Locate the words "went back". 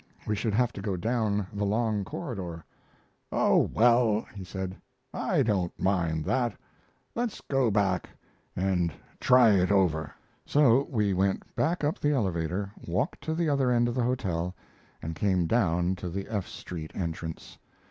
11.13-11.83